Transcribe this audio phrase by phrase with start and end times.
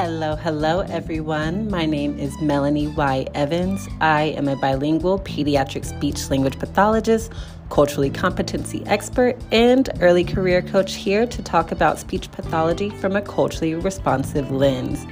[0.00, 1.68] Hello, hello, everyone.
[1.68, 3.26] My name is Melanie Y.
[3.34, 3.88] Evans.
[4.00, 7.32] I am a bilingual pediatric speech language pathologist,
[7.68, 13.22] culturally competency expert, and early career coach here to talk about speech pathology from a
[13.22, 15.04] culturally responsive lens.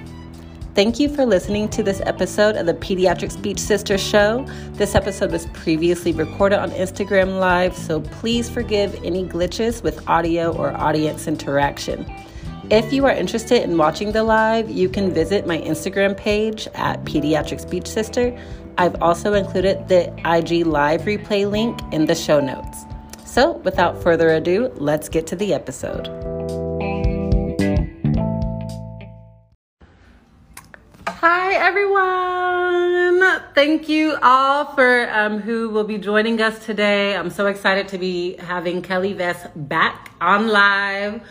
[0.76, 4.46] Thank you for listening to this episode of the Pediatric Speech Sister Show.
[4.74, 10.52] This episode was previously recorded on Instagram Live, so please forgive any glitches with audio
[10.52, 12.06] or audience interaction.
[12.68, 17.04] If you are interested in watching the live, you can visit my Instagram page at
[17.04, 18.36] Pediatric Speech Sister.
[18.76, 22.84] I've also included the IG Live replay link in the show notes.
[23.24, 26.08] So, without further ado, let's get to the episode.
[31.06, 33.42] Hi, everyone.
[33.54, 37.14] Thank you all for um, who will be joining us today.
[37.14, 41.22] I'm so excited to be having Kelly Vess back on live.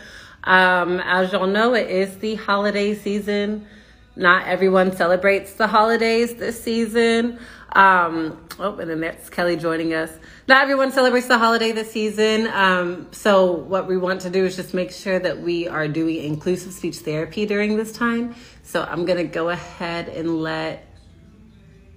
[0.46, 3.66] Um, as y'all know, it is the holiday season.
[4.14, 7.38] Not everyone celebrates the holidays this season.
[7.72, 10.10] Um, oh, and then that's Kelly joining us.
[10.48, 12.46] Not everyone celebrates the holiday this season.
[12.46, 16.24] Um, so what we want to do is just make sure that we are doing
[16.24, 18.34] inclusive speech therapy during this time.
[18.62, 20.86] So I'm going to go ahead and let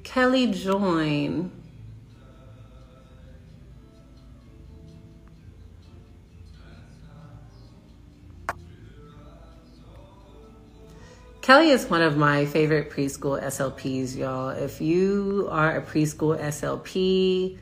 [0.04, 1.52] Kelly join.
[11.50, 14.50] Kelly is one of my favorite preschool SLPs, y'all.
[14.50, 17.58] If you are a preschool SLP,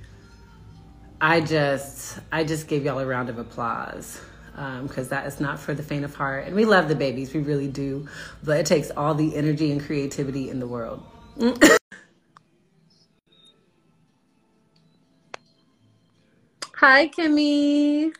[1.21, 4.19] I just I just gave y'all a round of applause
[4.51, 6.47] because um, that is not for the faint of heart.
[6.47, 8.05] And we love the babies, we really do,
[8.43, 11.01] but it takes all the energy and creativity in the world.
[16.75, 18.13] Hi, Kimmy.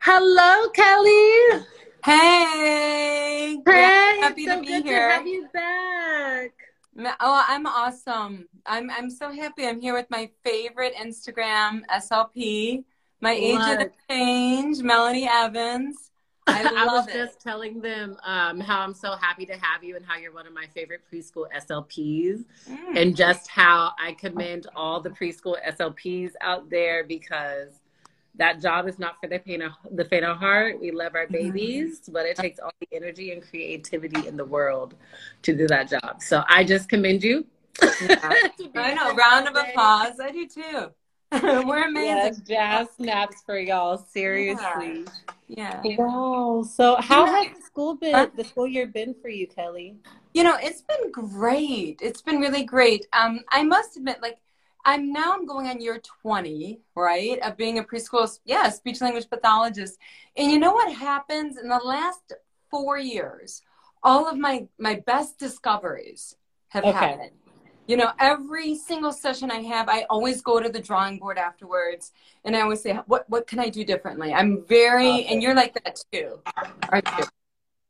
[0.00, 1.64] Hello, Kelly.
[2.04, 3.58] Hey.
[3.66, 4.18] Hey.
[4.20, 5.08] Happy so to be good here.
[5.08, 6.52] To have you back.
[7.20, 8.48] Oh, I'm awesome.
[8.66, 9.66] I'm I'm so happy.
[9.66, 12.84] I'm here with my favorite Instagram SLP,
[13.20, 16.10] my agent of change, Melanie Evans.
[16.48, 17.12] I love I was it.
[17.12, 20.46] just telling them um, how I'm so happy to have you and how you're one
[20.46, 22.96] of my favorite preschool SLPs, Mm.
[22.96, 27.80] and just how I commend all the preschool SLPs out there because
[28.36, 30.80] that job is not for the faint of, the faint of heart.
[30.80, 31.32] We love our Mm-hmm.
[31.52, 34.94] babies, but it takes all the energy and creativity in the world
[35.42, 36.22] to do that job.
[36.22, 37.46] So I just commend you.
[38.02, 38.32] Yeah.
[38.74, 39.14] I know.
[39.14, 40.20] Round of applause.
[40.20, 40.90] I do too.
[41.42, 42.06] We're amazing.
[42.06, 43.98] Yes, jazz snaps for y'all.
[43.98, 45.04] Seriously.
[45.48, 45.82] Yeah.
[45.98, 46.64] Wow.
[46.66, 47.42] So how Yeah.
[47.44, 49.96] has the school been the school year been for you, Kelly?
[50.32, 52.00] You know, it's been great.
[52.02, 53.06] It's been really great.
[53.12, 54.38] Um, I must admit, like,
[54.84, 59.28] I'm now I'm going on year 20, right, of being a preschool, yeah, speech language
[59.28, 59.98] pathologist.
[60.36, 62.32] And you know what happens in the last
[62.70, 63.62] four years?
[64.02, 66.36] All of my my best discoveries
[66.68, 66.92] have Okay.
[66.92, 67.30] happened.
[67.86, 72.12] You know, every single session I have, I always go to the drawing board afterwards,
[72.44, 75.72] and I always say, "What what can I do differently?" I'm very, and you're like
[75.82, 76.40] that too,
[76.92, 77.24] aren't you?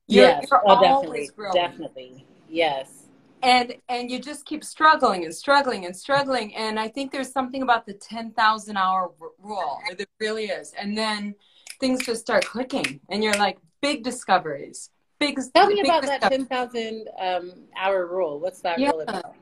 [0.07, 0.47] You're, yes.
[0.51, 1.07] you're oh, definitely.
[1.09, 2.27] always growing Definitely.
[2.49, 2.98] Yes.
[3.43, 7.63] And and you just keep struggling and struggling and struggling and i think there's something
[7.63, 11.35] about the 10,000 hour r- rule there really is and then
[11.81, 14.91] things just start clicking and you're like big discoveries
[15.21, 16.49] big Tell me big about that discoveries.
[16.49, 18.39] 10,000 um, hour rule.
[18.39, 18.91] What's that Yeah.
[18.91, 19.35] rule about?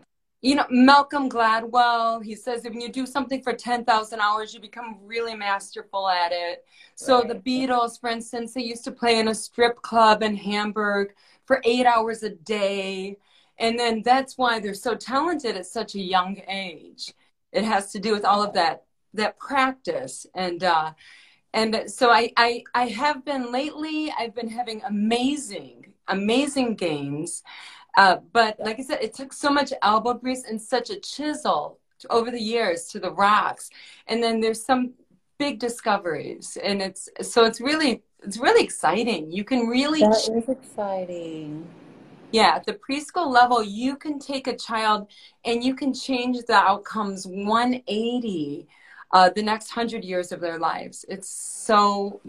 [0.43, 4.99] you know malcolm gladwell he says if you do something for 10,000 hours you become
[5.03, 6.63] really masterful at it
[6.95, 7.29] so Right.
[7.29, 11.15] the beatles for instance they used to play in a strip club in hamburg
[11.47, 13.17] for eight hours a day
[13.59, 17.13] and then that's why they're so talented at such a young age
[17.53, 18.85] it has to do with all of that
[19.15, 20.93] that practice and uh
[21.55, 27.43] and so I, I i have been lately i've been having amazing amazing gains
[27.97, 31.79] uh, but like I said, it took so much elbow grease and such a chisel
[32.01, 33.71] to- over the years to the rocks.
[34.07, 34.93] And then there's some
[35.39, 39.33] big discoveries, and it's so it's really it's really exciting.
[39.33, 41.67] You can really, That is exciting.
[42.33, 45.09] Yeah, at the preschool level, you can take a child
[45.45, 48.67] and you can change the outcomes 180
[49.13, 51.05] uh, the next hundred years of their lives.
[51.09, 52.21] It's so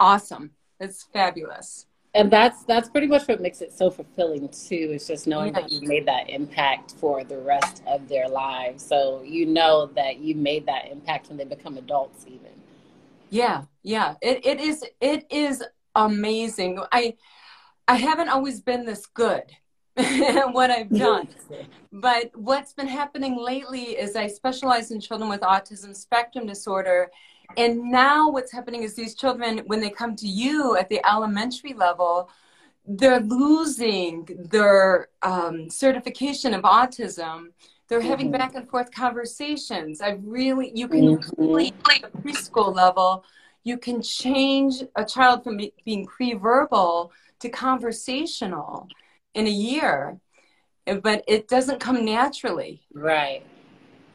[0.00, 0.50] awesome.
[0.80, 1.86] It's fabulous.
[2.16, 4.92] And that's that's pretty much what makes it so fulfilling too.
[4.94, 5.62] Is just knowing Yeah.
[5.62, 8.84] that you made that impact for the rest of their lives.
[8.84, 12.52] So you know that you made that impact when they become adults, even.
[13.30, 14.14] Yeah, yeah.
[14.22, 15.62] It it is it is
[15.96, 16.78] amazing.
[16.92, 17.14] I
[17.86, 19.44] I haven't always been this good
[19.96, 21.28] at what I've done.
[21.92, 27.10] But what's been happening lately is I specialize in children with autism spectrum disorder.
[27.56, 31.74] And now what's happening is these children, when they come to you at the elementary
[31.74, 32.28] level,
[32.86, 37.48] they're losing their um, certification of autism.
[37.88, 38.38] They're having mm-hmm.
[38.38, 40.00] back and forth conversations.
[40.00, 41.40] I really, you can mm-hmm.
[41.40, 43.24] really, at preschool level,
[43.62, 47.12] you can change a child from being pre-verbal
[47.44, 48.88] to conversational
[49.34, 50.18] in a year,
[51.02, 52.82] but it doesn't come naturally.
[52.92, 53.44] Right.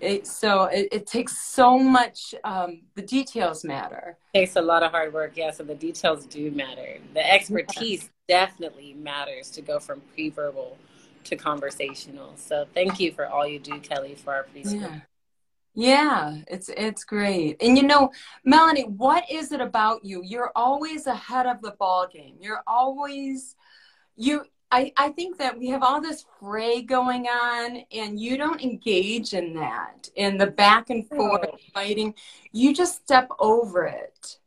[0.02, 4.82] It, so it, it, takes so much um, the details matter it takes a lot
[4.82, 8.46] of hard work yeah so the details do matter the expertise yeah.
[8.46, 10.78] definitely matters to go from pre-verbal
[11.26, 15.00] to conversational so thank you for all you do kelly for our preschool yeah.
[15.80, 17.58] Yeah it's it's great.
[17.62, 18.12] And you know
[18.44, 20.22] melanie what is it about you?
[20.24, 22.36] You're always ahead of the ball game.
[22.40, 23.56] You're always
[24.16, 28.62] you I, I think that we have all this fray going on and you don't
[28.62, 31.58] engage in that in the back and forth oh.
[31.74, 32.14] fighting.
[32.52, 34.38] You just step over it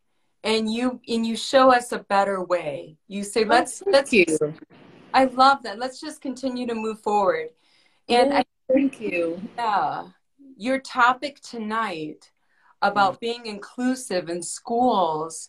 [0.45, 2.99] and you and you show us a better way.
[3.09, 4.27] You say oh, let's oh, let's you.
[5.15, 5.79] I love that.
[5.79, 7.49] Let's just continue to move forward.
[8.09, 9.41] And I, thank you.
[9.57, 10.09] Yeah
[10.57, 12.31] your topic tonight
[12.83, 15.49] about being inclusive in schools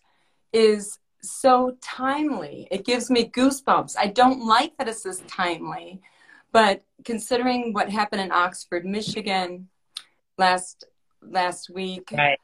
[0.52, 2.68] is so timely.
[2.70, 3.96] It gives me goosebumps.
[3.98, 6.02] I don't like that it's says timely,
[6.52, 9.68] but considering what happened in Oxford, Michigan
[10.38, 10.86] last
[11.22, 12.38] last week, right.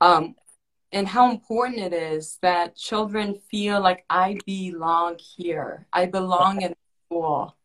[0.00, 0.34] um,
[0.92, 5.86] and how important it is that children feel like I belong here.
[5.92, 6.74] I belong in
[7.06, 7.56] school.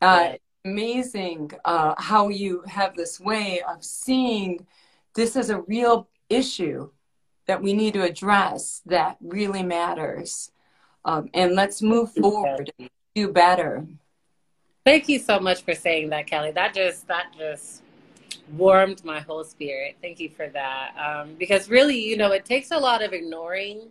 [0.00, 0.34] Uh.
[0.64, 4.66] Amazing uh, how you have this way of seeing
[5.14, 6.90] this is a real issue
[7.46, 10.50] that we need to address that really matters.
[11.04, 13.86] Um, and let's move forward and do better.
[14.86, 16.50] Thank you so much for saying that, Kelly.
[16.50, 17.82] That just that just
[18.52, 19.96] warmed my whole spirit.
[20.00, 20.94] Thank you for that.
[20.96, 23.88] Um, because really, you know, it takes a lot of ignoring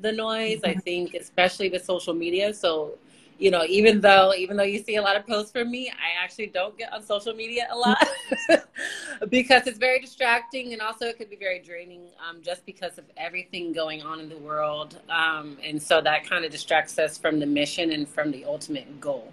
[0.00, 0.60] the noise.
[0.60, 0.78] Mm-hmm.
[0.78, 2.52] I think, especially with social media.
[2.52, 2.98] So
[3.38, 6.22] you know, even though even though you see a lot of posts from me, I
[6.22, 7.98] actually don't get on social media a lot
[9.28, 13.04] because it's very distracting and also it could be very draining um, just because of
[13.16, 15.00] everything going on in the world.
[15.08, 19.00] Um, and so that kind of distracts us from the mission and from the ultimate
[19.00, 19.32] goal.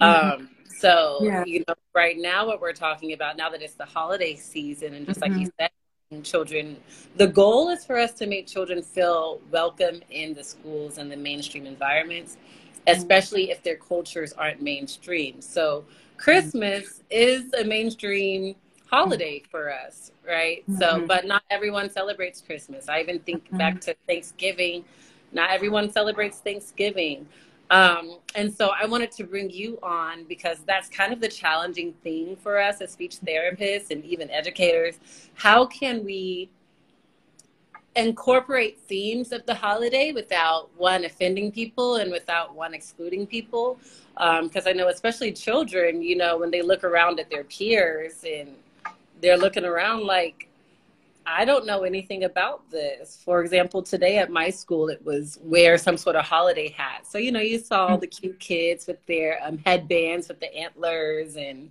[0.00, 0.42] Mm-hmm.
[0.42, 1.44] Um, so, yeah.
[1.44, 5.06] you know, right now, what we're talking about now that it's the holiday season, and
[5.06, 5.32] just mm-hmm.
[5.32, 5.64] like you mm-hmm.
[6.14, 6.76] said, children,
[7.16, 11.16] the goal is for us to make children feel welcome in the schools and the
[11.16, 12.36] mainstream environments
[12.96, 15.40] especially if their cultures aren't mainstream.
[15.40, 15.84] So
[16.16, 18.54] Christmas is a mainstream
[18.90, 20.62] holiday for us, right?
[20.62, 20.78] Mm-hmm.
[20.78, 22.88] So, but not everyone celebrates Christmas.
[22.88, 23.58] I even think mm-hmm.
[23.58, 24.84] back to Thanksgiving.
[25.32, 27.26] Not everyone celebrates Thanksgiving.
[27.70, 31.92] Um, and so I wanted to bring you on because that's kind of the challenging
[32.02, 34.98] thing for us as speech therapists and even educators.
[35.34, 36.50] How can we
[37.96, 43.78] incorporate themes of the holiday without one offending people and without one excluding people.
[44.14, 48.24] Because um, i know especially children you know when they look around at their peers
[48.26, 48.54] and
[49.22, 50.48] they're looking around like
[51.24, 53.20] i don't know anything about this.
[53.24, 57.06] For example today at my school it was wear some sort of holiday hat.
[57.06, 60.54] So you know you saw all the cute kids with their um, headbands with the
[60.54, 61.70] antlers and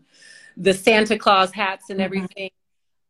[0.57, 2.05] the santa claus hats and mm-hmm.
[2.05, 2.49] everything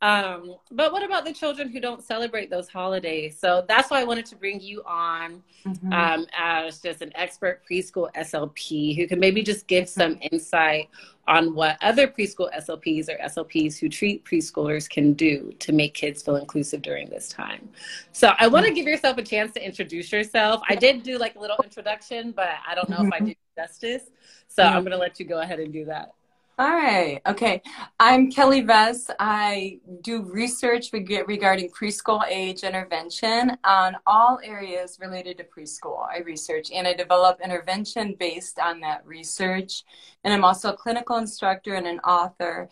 [0.01, 3.38] um, but what about the children who don't celebrate those holidays?
[3.38, 5.92] So that's why I wanted to bring you on mm-hmm.
[5.92, 10.89] um, as just an expert preschool SLP who can maybe just give some insight
[11.27, 16.24] on what other preschool SLPs or SLPs who treat preschoolers can do to make kids
[16.24, 17.68] feel inclusive during this time.
[18.13, 20.62] So I want to give yourself a chance to introduce yourself.
[20.70, 23.25] I did do like a little introduction, but I don't know if I mm-hmm.
[23.27, 24.03] did justice.
[24.48, 26.13] So I'm going to let you go ahead and do that.
[26.60, 27.22] All right.
[27.25, 27.62] Okay.
[28.01, 29.10] I'm Kelly Vess.
[29.18, 36.06] I do research regarding preschool age intervention on all areas related to preschool.
[36.06, 39.86] I research and I develop intervention based on that research.
[40.25, 42.68] And I'm also a clinical instructor and an author.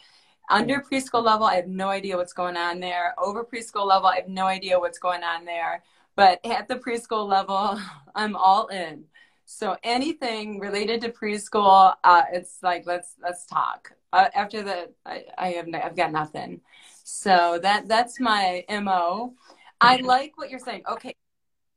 [0.50, 3.15] Under preschool level, I have no idea what's going on there.
[3.17, 5.82] Over preschool level, I have no idea what's going on there.
[6.17, 7.79] But at the preschool level,
[8.15, 9.06] I'm all in.
[9.50, 13.94] So anything related to preschool, uh, it's like let's let's talk.
[14.12, 16.60] Uh, after that, I, I have I've got nothing.
[17.06, 19.36] So that that's my mo.
[19.80, 20.82] I like what you're saying.
[20.92, 21.16] Okay,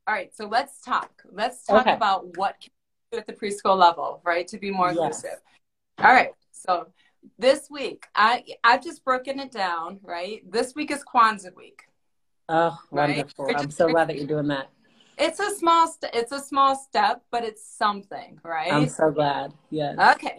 [0.08, 0.34] all right.
[0.34, 1.22] So let's talk.
[1.30, 1.92] Let's talk okay.
[1.92, 2.70] about what can
[3.12, 4.96] do at the preschool level, right, to be more yes.
[4.96, 5.40] inclusive.
[5.98, 6.32] All right.
[6.50, 6.88] So
[7.38, 10.00] this week, I I've just broken it down.
[10.02, 10.42] Right.
[10.50, 11.82] This week is Kwanzaa week.
[12.48, 13.44] Oh, wonderful!
[13.44, 13.56] Right?
[13.56, 14.70] I'm so glad that you're doing that
[15.20, 19.52] it's a small st- it's a small step but it's something right i'm so glad
[19.70, 20.38] yes okay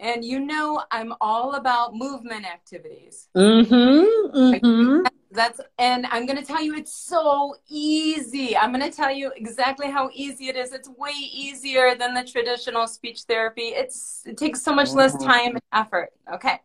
[0.00, 5.00] and you know i'm all about movement activities mm-hmm, mm-hmm.
[5.30, 8.54] that's and I'm gonna tell you it's so easy.
[8.56, 10.72] I'm gonna tell you exactly how easy it is.
[10.72, 13.68] It's way easier than the traditional speech therapy.
[13.68, 16.10] It's it takes so much less time and effort.
[16.34, 16.60] Okay.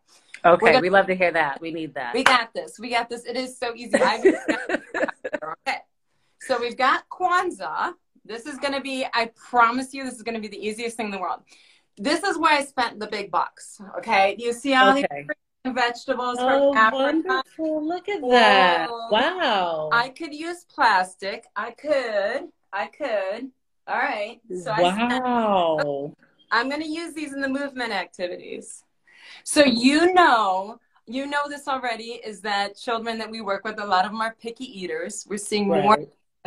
[0.46, 1.60] Okay, we love to hear that.
[1.60, 2.14] We need that.
[2.14, 2.80] We got this.
[2.80, 3.26] We got this.
[3.26, 3.98] It is so easy.
[4.02, 5.76] okay.
[6.48, 7.94] So we've got Kwanzaa.
[8.24, 10.96] This is going to be, I promise you, this is going to be the easiest
[10.96, 11.42] thing in the world.
[11.98, 13.82] This is where I spent the big bucks.
[13.98, 14.38] Okay.
[14.39, 15.25] You see all okay.
[15.66, 17.04] these vegetables oh, from Africa.
[17.27, 17.86] Wonderful.
[17.86, 18.88] Look at that.
[19.12, 19.89] wow.
[19.92, 21.44] I could use plastic.
[21.54, 22.48] I could.
[22.72, 23.50] I could.
[23.86, 24.39] All right.
[24.63, 26.13] So wow.
[26.50, 28.86] I I'm going to use these in the movement activities.
[29.44, 33.86] So you know, you know this already is that children that we work with, a
[33.86, 35.25] lot of them are picky eaters.
[35.30, 35.84] We're seeing right.
[35.84, 35.98] more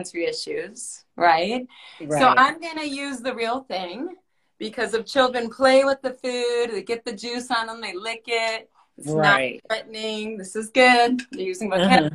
[0.00, 1.66] sensory issues, right?
[2.00, 2.21] right?
[2.21, 4.16] So I'm going to use the real thing
[4.59, 8.25] because if children play with the food, they get the juice on them, they lick
[8.26, 8.71] it.
[8.99, 9.61] It's right.
[9.64, 10.37] not threatening.
[10.37, 11.23] This is good.
[11.33, 12.11] They're using vocabulary.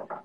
[0.00, 0.16] Uh-huh.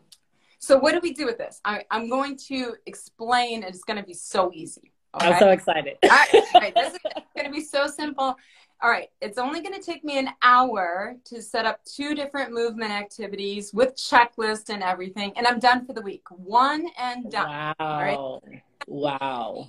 [0.60, 1.60] So what do we do with this?
[1.63, 3.63] I, am going to explain.
[3.63, 4.93] It's going to be so easy.
[5.13, 5.27] Okay?
[5.27, 5.98] I'm so excited.
[6.03, 6.75] All right, all right.
[6.75, 7.00] This is
[7.36, 8.36] going to be so simple.
[8.82, 12.51] All right, it's only going to take me an hour to set up two different
[12.51, 16.24] movement activities with checklist and everything, and I'm done for the week.
[16.29, 17.74] One and done.
[17.79, 18.41] Wow.
[18.88, 19.67] Wow.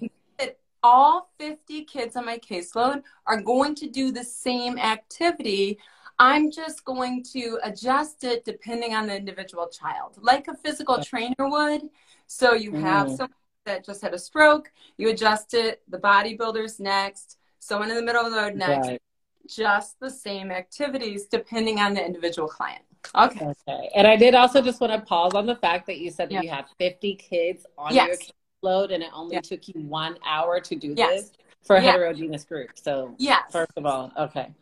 [0.82, 5.78] All 50 kids on my caseload are going to do the same activity.
[6.18, 11.34] I'm just going to adjust it depending on the individual child, like a physical trainer
[11.38, 11.82] would.
[12.26, 13.16] So you have mm.
[13.16, 13.34] someone
[13.64, 18.24] that just had a stroke, you adjust it, the bodybuilder's next someone in the middle
[18.24, 18.88] of the road next.
[18.88, 19.02] Right.
[19.48, 22.82] Just the same activities depending on the individual client.
[23.14, 23.46] Okay.
[23.68, 23.90] Okay.
[23.94, 26.34] And I did also just want to pause on the fact that you said that
[26.34, 26.42] yeah.
[26.42, 28.08] you have 50 kids on yes.
[28.08, 28.18] your
[28.62, 29.40] load and it only yeah.
[29.40, 31.10] took you one hour to do yes.
[31.10, 31.32] this
[31.62, 31.92] for a yeah.
[31.92, 32.70] heterogeneous group.
[32.74, 33.42] So, yes.
[33.52, 34.52] first of all, okay.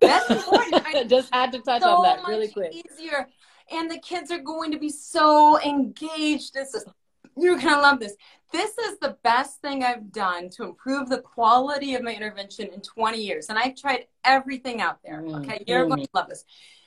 [0.00, 0.86] That's important.
[0.86, 2.72] I just had to touch so on that really quick.
[2.72, 3.28] Easier.
[3.70, 6.54] And the kids are going to be so engaged.
[6.54, 6.84] This is,
[7.36, 8.14] you're going to love this.
[8.52, 12.80] This is the best thing I've done to improve the quality of my intervention in
[12.80, 13.48] 20 years.
[13.48, 15.22] And I've tried everything out there.
[15.22, 15.64] Mm, okay.
[15.66, 15.88] You're mm.
[15.88, 16.44] going to love this.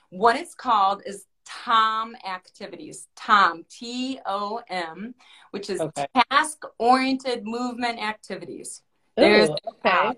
[0.09, 3.07] What it's called is TOM activities.
[3.15, 5.13] TOM, T O M,
[5.51, 6.07] which is okay.
[6.31, 8.81] task oriented movement activities.
[9.19, 10.13] Ooh, There's okay.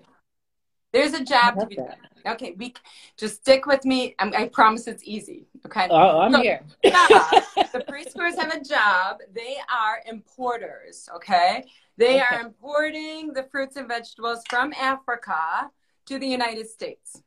[0.92, 1.96] There's a job to be done.
[2.26, 2.74] Okay, we
[3.16, 4.14] just stick with me.
[4.18, 5.46] I'm, i promise it's easy.
[5.66, 5.88] Okay.
[5.90, 6.60] Oh, I'm so, here.
[6.82, 9.18] the preschoolers have a job.
[9.34, 11.08] They are importers.
[11.16, 11.64] Okay.
[11.96, 12.36] They okay.
[12.36, 15.70] are importing the fruits and vegetables from Africa
[16.06, 17.22] to the United States.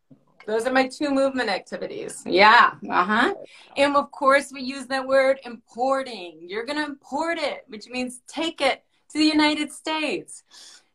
[0.46, 2.22] Those are my two movement activities.
[2.26, 2.74] Yeah.
[2.88, 3.34] Uh huh.
[3.78, 6.40] And of course, we use that word importing.
[6.42, 10.44] You're going to import it, which means take it to the United States.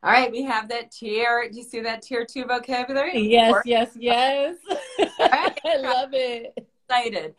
[0.02, 1.46] All right, we have that tier.
[1.50, 3.20] Do you see that tier two vocabulary?
[3.20, 4.56] Yes, or- yes, yes.
[5.18, 5.60] right.
[5.66, 6.54] I love it.
[6.88, 7.34] Excited.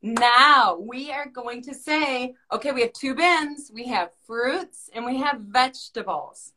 [0.00, 3.72] Now we are going to say, okay, we have two bins.
[3.74, 6.52] We have fruits and we have vegetables.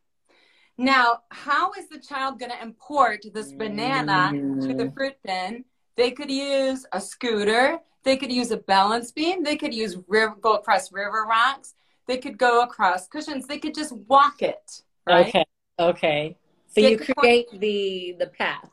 [0.78, 4.62] Now, how is the child going to import this banana mm.
[4.68, 4.94] to the mm.
[4.94, 5.66] fruit bin?
[5.98, 7.80] They could use a scooter.
[8.04, 9.44] They could use a balance beam.
[9.44, 11.74] They could use river, go across river rocks.
[12.08, 13.48] They could go across cushions.
[13.48, 14.84] They could just walk it.
[15.08, 15.28] Right?
[15.28, 15.46] Okay.
[15.80, 16.38] Okay.
[16.68, 18.70] So Get you create the the path.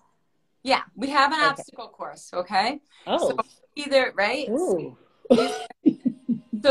[0.62, 1.48] Yeah, we have an okay.
[1.48, 2.30] obstacle course.
[2.32, 2.80] Okay.
[3.06, 3.30] Oh.
[3.30, 3.36] So
[3.74, 4.46] either right.
[4.46, 4.96] so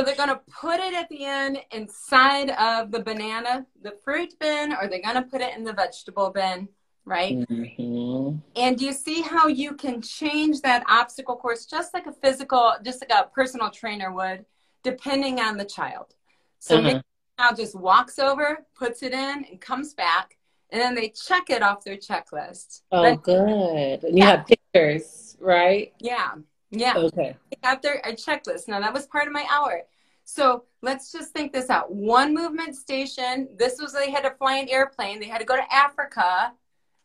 [0.03, 4.73] they're going to put it at the end inside of the banana, the fruit bin,
[4.73, 6.67] or they're going to put it in the vegetable bin,
[7.05, 7.37] right?
[7.37, 8.37] Mm-hmm.
[8.55, 13.01] And you see how you can change that obstacle course just like a physical, just
[13.01, 14.45] like a personal trainer would,
[14.83, 16.13] depending on the child.
[16.59, 17.01] So uh-huh
[17.39, 20.37] child just walks over, puts it in, and comes back,
[20.71, 22.81] and then they check it off their checklist.
[22.91, 24.03] Oh, then, good.
[24.03, 24.37] And you yeah.
[24.37, 25.93] have pictures, right?
[25.99, 26.31] Yeah.
[26.71, 26.97] Yeah.
[26.97, 27.35] Okay.
[27.51, 28.67] They have their a checklist.
[28.67, 29.83] Now that was part of my hour.
[30.25, 31.93] So let's just think this out.
[31.93, 33.47] One movement station.
[33.57, 35.21] This was they had to fly an airplane.
[35.21, 36.51] They had to go to Africa,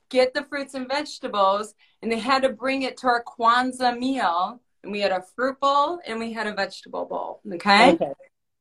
[0.08, 4.60] get the fruits and vegetables, and they had to bring it to our Kwanzaa meal.
[4.82, 7.40] And we had a fruit bowl and we had a vegetable bowl.
[7.54, 7.92] Okay.
[7.92, 8.12] okay.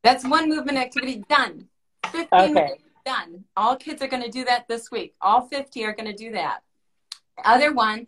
[0.03, 1.67] That's one movement activity done.
[2.11, 2.53] 15 okay.
[2.53, 3.45] minutes done.
[3.55, 5.13] All kids are going to do that this week.
[5.21, 6.61] All 50 are going to do that.
[7.43, 8.07] Other one,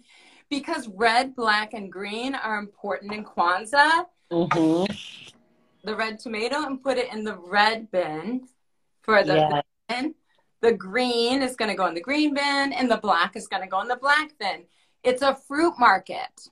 [0.49, 4.93] because red, black, and green are important in Kwanzaa, mm-hmm.
[5.83, 8.47] the red tomato and put it in the red bin
[9.01, 9.61] for the yeah.
[9.89, 10.15] bin.
[10.61, 13.63] The green is going to go in the green bin, and the black is going
[13.63, 14.63] to go in the black bin.
[15.03, 16.49] It's a fruit market.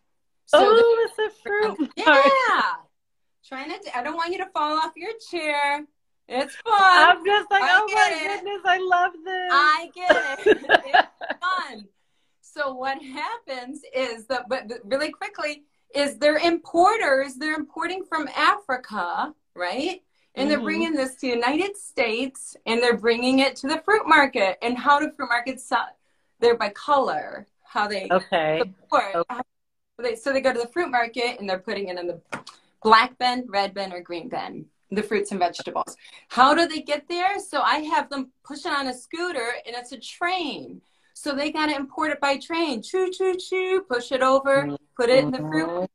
[0.47, 2.31] So oh, it's a fruit market.
[2.49, 2.61] Yeah.
[3.51, 5.85] Trying to, I don't want you to fall off your chair.
[6.29, 6.73] It's fun.
[6.73, 8.35] I'm just like, I oh my it.
[8.37, 9.51] goodness, I love this.
[9.51, 10.57] I get it.
[10.85, 11.07] it's
[11.41, 11.85] fun.
[12.39, 17.33] So what happens is that, but really quickly, is they're importers.
[17.35, 20.01] They're importing from Africa, right?
[20.35, 20.63] And they're Mhm.
[20.63, 24.59] bringing this to the United States and they're bringing it to the fruit market.
[24.61, 25.87] And how do fruit markets sell?
[26.39, 28.59] They're by color, how they Okay.
[28.61, 29.13] support.
[29.15, 29.41] Okay.
[29.97, 32.21] They, so they go to the fruit market and they're putting it in the
[32.83, 35.95] black bin, red bin, or green bin, the fruits and vegetables.
[36.29, 37.39] How do they get there?
[37.39, 40.81] So I have them push it on a scooter and it's a train.
[41.13, 42.81] So they got to import it by train.
[42.81, 45.87] Choo, choo, choo, push it over, put it in the fruit Mhm.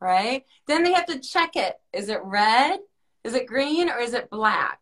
[0.00, 0.44] right?
[0.66, 1.80] Then they have to check it.
[1.92, 2.80] Is it red?
[3.24, 3.88] Is it green?
[3.90, 4.80] Or is it black?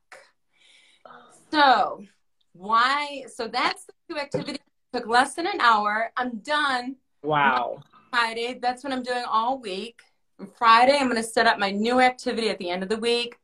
[1.50, 2.05] So
[2.53, 3.25] why?
[3.35, 4.59] So that's the two activities.
[4.93, 6.12] Took less than an hour.
[6.17, 6.97] I'm done.
[7.23, 7.81] Wow.
[8.11, 8.59] Friday.
[8.61, 10.00] That's what I'm doing all week.
[10.38, 12.99] On Friday, I'm going to set up my new activity at the end of the
[12.99, 13.38] week.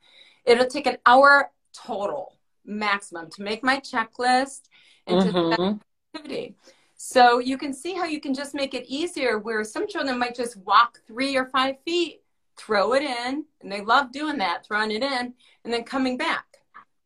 [0.44, 4.68] It'll take an hour total, maximum, to make my checklist
[5.06, 5.80] and to set Mhm.
[6.14, 6.56] activity.
[6.96, 10.34] So you can see how you can just make it easier where some children might
[10.34, 12.22] just walk three or five feet,
[12.56, 15.34] throw it in, and they love doing that, throwing it in,
[15.64, 16.58] and then coming back.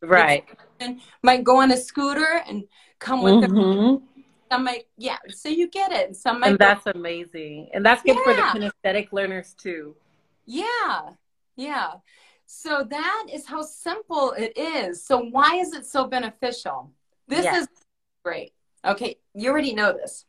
[0.02, 0.44] Right.
[0.80, 4.02] And Might go on a scooter and come with their Mhm.
[4.50, 6.06] Some might yeah, so you get it.
[6.06, 7.70] And some might And go that's amazing.
[7.74, 9.96] And that's good for the kinesthetic learners too.
[10.46, 11.10] Yeah,
[11.56, 11.94] yeah.
[12.46, 15.04] So that is how simple it is.
[15.04, 16.92] So why is it so beneficial?
[17.26, 17.62] This Yes.
[17.62, 17.68] is
[18.24, 18.52] great.
[18.84, 20.24] Okay, you already know this.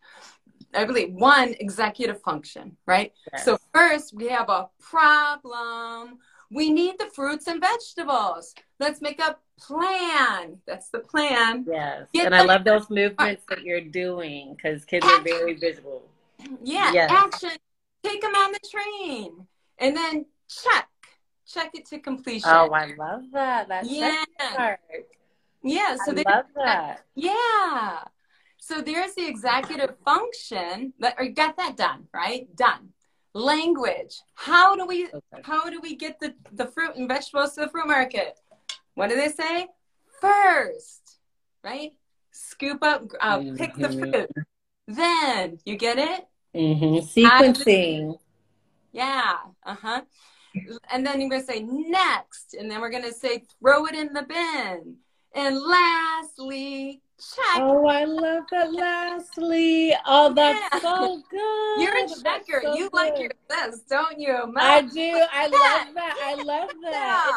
[0.73, 3.13] I believe one executive function, right?
[3.31, 3.45] Yes.
[3.45, 6.17] So first we have a problem.
[6.49, 8.53] We need the fruits and vegetables.
[8.79, 10.57] Let's make a plan.
[10.65, 11.65] That's the plan.
[11.67, 12.07] Yes.
[12.13, 16.09] Get and I love those movements that you're doing because kids are very visual.
[16.63, 17.11] Yeah, Yes.
[17.11, 17.57] action.
[18.03, 19.47] Take them on the train.
[19.79, 20.87] And then check.
[21.45, 22.49] Check it to completion.
[22.49, 23.67] Oh, I love that.
[23.67, 24.23] That's Yeah.
[24.55, 24.79] part.
[25.63, 27.05] Yeah, so I they love that.
[27.15, 28.03] Yeah.
[28.59, 32.53] So there's the executive function that or got that done, right?
[32.55, 32.93] Done.
[33.33, 34.21] Language.
[34.35, 35.41] How do we Okay.
[35.43, 38.39] how do we get the, the fruit and vegetables to the fruit market?
[38.95, 39.67] What do they say?
[40.19, 41.19] First,
[41.63, 41.93] right?
[42.31, 44.31] Scoop up, uh, pick the fruit.
[44.87, 46.27] Then, you get it?
[46.55, 47.05] mm-hmm.
[47.05, 48.17] Sequencing.
[48.91, 49.35] Yeah.
[49.65, 50.01] Uh huh.
[50.91, 52.55] And then you're going to say next.
[52.55, 54.95] And then we're going to say throw it in the bin.
[55.35, 57.57] And lastly, check.
[57.61, 58.71] Oh, I love that.
[58.73, 60.79] Lastly, oh, that's Yeah.
[60.81, 61.81] so good.
[61.81, 62.61] You're a checker.
[62.63, 63.21] so you like good.
[63.23, 64.53] your list, don't you?
[64.57, 65.25] I do.
[65.31, 66.17] I love that.
[66.23, 66.91] I love that.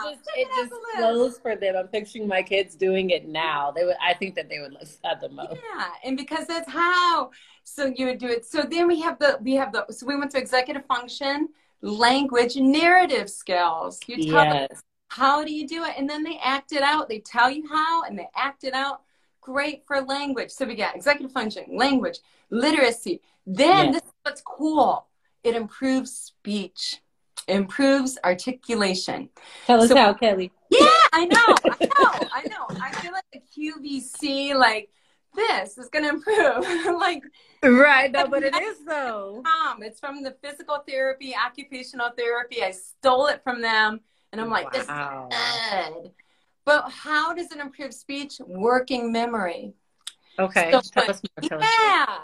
[0.05, 1.77] Yeah, It just check it just flows for them.
[1.77, 3.71] I'm picturing my kids doing it now.
[3.71, 3.97] They would.
[4.03, 5.55] I think that they would love that the most.
[5.77, 7.31] Yeah, and because that's how.
[7.65, 8.45] So you would do it.
[8.47, 11.49] So then we have the we have the so we went to executive function,
[11.83, 14.01] language, narrative skills.
[14.07, 14.83] You tell them Yes.
[15.09, 17.09] how do you do it, and then they act it out.
[17.09, 19.03] They tell you how, and they act it out.
[19.41, 20.51] Great for language.
[20.51, 22.19] So we got executive function, language,
[22.51, 23.21] literacy.
[23.47, 23.95] Then Yes.
[23.95, 25.07] this is what's cool.
[25.43, 27.01] It improves speech,
[27.49, 29.31] improves articulation.
[29.67, 30.53] Tell us So- how, Kelly.
[30.71, 32.81] Yeah, I know, I know, I know.
[32.83, 34.91] I feel like the QVC, like
[35.35, 36.65] this is going to improve.
[37.01, 37.23] like,
[37.63, 38.11] Right.
[38.11, 39.43] No, but it is though.
[39.45, 42.63] um, it's from the physical therapy, occupational therapy.
[42.63, 44.01] I stole it from them,
[44.33, 46.11] and I'm like, this is good.
[46.65, 48.41] But how does it improve speech?
[48.47, 49.75] Working memory.
[50.39, 50.71] Okay.
[50.71, 51.49] So, Tell us more.
[51.49, 51.61] Tell.
[51.61, 52.19] Yeah.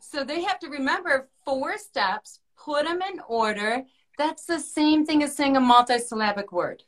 [0.00, 3.84] So they have to remember four steps, put them in order.
[4.16, 6.82] That's the same thing as saying a multisyllabic word.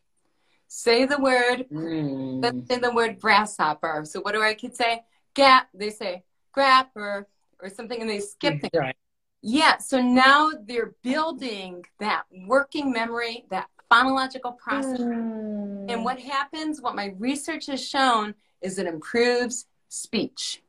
[0.69, 2.43] Say the word Mm.
[2.43, 4.05] let's say the word grasshopper.
[4.05, 5.03] So what do our kids say?
[5.35, 5.69] Gap.
[5.75, 7.29] They say grapper
[7.61, 8.71] or something, and they skip things.
[8.75, 8.97] Right.
[9.43, 9.79] Yeah.
[9.79, 15.01] So now they're building that working memory, that phonological process.
[15.01, 15.91] Mm.
[15.91, 16.81] And what happens?
[16.81, 20.63] What my research has shown is it improves speech.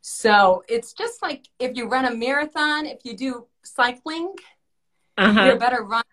[0.00, 4.34] So it's just like if you run a marathon, if you do cycling,
[5.18, 5.56] you're Uh-huh.
[5.56, 6.04] better runner,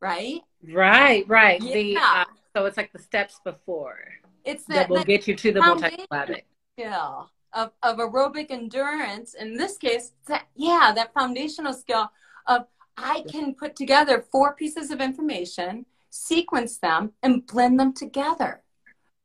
[0.00, 0.40] right?
[0.62, 1.26] Right.
[1.28, 1.60] Right.
[1.60, 2.24] The Yeah.
[2.28, 3.98] uh, so it's like the steps before
[4.44, 6.44] It's that that, will get you to the multisyllabic.
[6.74, 12.10] skill of, of aerobic endurance in this case that yeah that foundational skill
[12.46, 15.84] of i can put together four pieces of information
[16.16, 18.62] sequence them and blend them together.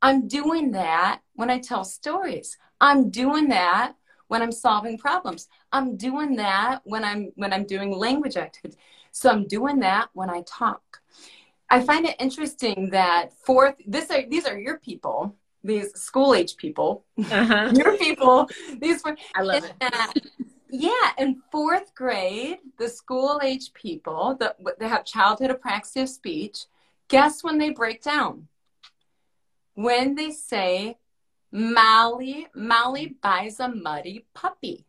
[0.02, 2.58] I'm doing that when i tell stories.
[2.80, 3.94] I'm doing that
[4.28, 5.48] when i'm solving problems.
[5.72, 8.80] I'm doing that when i'm when i'm doing language activities.
[9.12, 10.82] So i'm doing that when i talk.
[11.70, 16.58] I find it interesting that fourth this are these are your people these school age
[16.58, 17.06] people.
[17.20, 17.72] Uh-huh.
[17.76, 19.74] your people these were I love it.
[20.72, 26.66] Yeah in fourth grade the school age people that they have childhood apraxia of speech
[27.08, 28.48] guess when they break down
[29.74, 30.98] when they say
[31.52, 34.86] molly molly buys a muddy puppy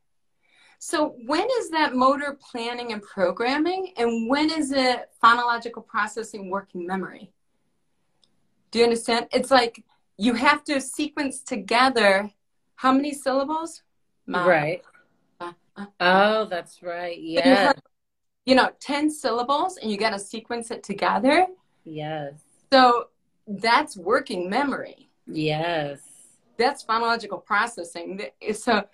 [0.85, 6.85] So when is that motor planning and programming, and when is it phonological processing, working
[6.89, 7.31] memory?
[8.73, 9.29] Do you understand?
[9.33, 9.85] It's like
[10.17, 12.33] you have to sequence together
[12.75, 13.83] how many syllables?
[14.27, 14.45] Ma.
[14.45, 14.83] Right.
[16.01, 17.19] Oh, that's right.
[17.19, 17.73] Yeah.
[18.45, 21.47] You know, 10 syllables and you got to sequence it together.
[21.85, 22.35] Yes.
[22.73, 23.09] So
[23.47, 25.09] that's working memory.
[25.27, 26.01] Yes.
[26.59, 28.21] That's phonological processing.
[28.55, 28.85] So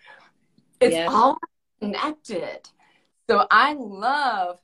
[0.80, 1.10] it's yes.
[1.10, 1.38] all
[1.80, 2.68] connected.
[3.28, 4.58] So I love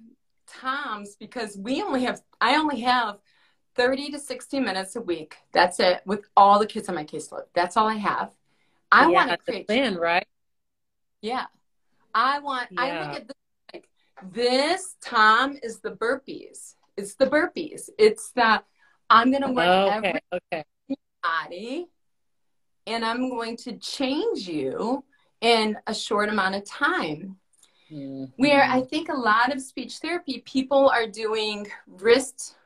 [0.47, 3.19] Tom's because we only have, I only have
[3.75, 5.37] 30 to 60 minutes a week.
[5.53, 7.45] That's it with all the kids on my caseload.
[7.55, 8.31] That's all I have.
[8.93, 10.27] I yeah, want to create plan, right?
[11.21, 11.47] Yeah.
[12.15, 12.83] I want yeah.
[12.83, 13.37] I look at this
[13.73, 13.89] like
[14.33, 16.75] this Tom is the burpees.
[16.97, 17.91] It's the burpees.
[17.99, 18.63] It's the
[19.11, 20.21] I'm gonna work okay, every
[20.53, 20.65] okay.
[21.23, 21.87] body
[22.87, 25.05] and I'm going to change you
[25.41, 27.37] in a short amount of time.
[27.91, 28.25] Mm-hmm.
[28.37, 32.57] Where I think a lot of speech therapy people are doing wrist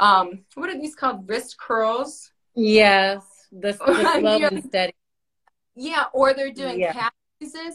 [0.00, 4.94] um what are these called wrist curls yes the, the slow and steady
[5.76, 6.92] yeah or they're doing yeah.
[6.92, 7.12] calf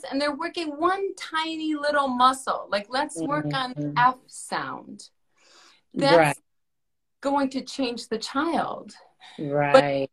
[0.10, 2.68] and they're working one tiny little muscle.
[2.70, 3.80] Like let's work mm-hmm.
[3.80, 5.10] on f sound.
[5.94, 6.38] That's right.
[7.22, 8.94] going to change the child.
[9.40, 10.10] Right.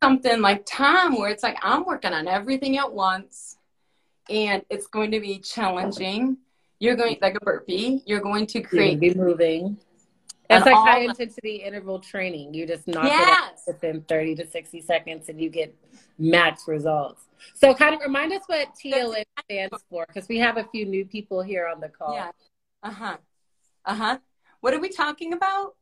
[0.00, 3.56] but something like tom where it's like i'm working on everything at once
[4.28, 6.38] and it's going to be challenging.
[6.78, 9.78] You're going like a burpee you're going to create be moving
[10.50, 12.54] it's like high intensity interval training.
[12.54, 13.22] You just knock yes.
[13.22, 15.74] it out within 30 to 60 seconds and you get
[16.18, 17.24] max results.
[17.54, 21.04] So kind of remind us what TLN stands for because we have a few new
[21.04, 22.14] people here on the call.
[22.14, 22.30] Yeah.
[22.82, 23.16] Uh-huh.
[23.84, 24.18] Uh-huh.
[24.60, 25.76] What are we talking about?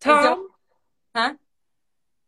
[0.00, 0.48] Tom?
[1.14, 1.34] huh?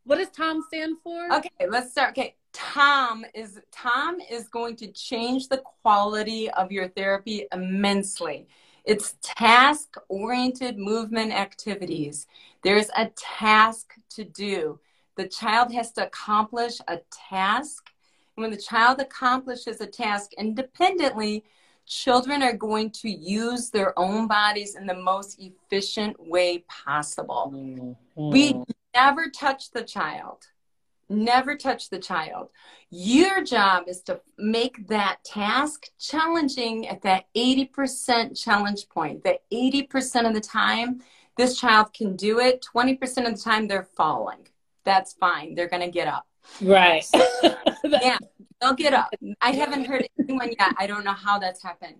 [0.04, 1.32] What does Tom stand for?
[1.34, 2.10] Okay, let's start.
[2.10, 2.34] Okay.
[2.52, 8.48] Tom is Tom is going to change the quality of your therapy immensely.
[8.84, 12.26] It's task oriented movement activities.
[12.62, 14.78] There's a task to do.
[15.16, 17.90] The child has to accomplish a task.
[18.36, 21.44] And when the child accomplishes a task independently,
[21.86, 27.52] children are going to use their own bodies in the most efficient way possible.
[27.54, 28.30] Mm-hmm.
[28.30, 28.62] We
[28.94, 30.46] never touch the child
[31.08, 32.48] never touch the child.
[32.90, 39.24] Your job is to make that task challenging at that 80% challenge point.
[39.24, 41.02] That 80% of the time,
[41.36, 42.64] this child can do it.
[42.74, 44.48] 20% of the time, they're falling.
[44.84, 45.54] That's fine.
[45.54, 46.26] They're going to get up.
[46.62, 47.04] Right.
[47.84, 48.18] yeah,
[48.60, 49.10] they'll get up.
[49.40, 50.74] I haven't heard anyone yet.
[50.78, 51.96] I don't know how that's happened.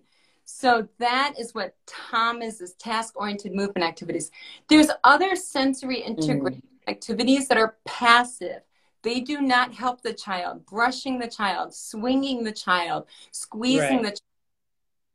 [0.51, 4.31] So that is what Tom is, is task-oriented movement activities.
[4.67, 6.91] There's other sensory integration mm.
[6.91, 8.61] activities that are passive
[9.01, 10.65] they do not help the child.
[10.65, 14.03] Brushing the child, swinging the child, squeezing right.
[14.03, 14.21] the child.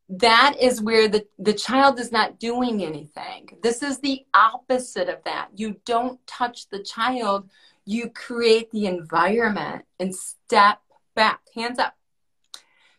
[0.07, 3.49] That is where the, the child is not doing anything.
[3.63, 5.49] This is the opposite of that.
[5.55, 7.49] You don't touch the child,
[7.85, 10.79] you create the environment and step
[11.15, 11.95] back, hands up.